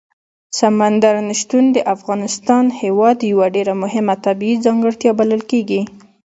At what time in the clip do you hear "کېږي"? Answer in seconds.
5.51-5.81